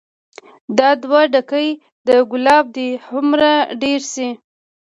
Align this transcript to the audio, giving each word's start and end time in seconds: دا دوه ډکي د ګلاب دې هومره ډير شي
دا 0.77 0.89
دوه 1.03 1.21
ډکي 1.33 1.69
د 2.07 2.09
ګلاب 2.31 2.65
دې 2.75 2.87
هومره 3.07 3.51
ډير 3.81 4.01
شي 4.11 4.29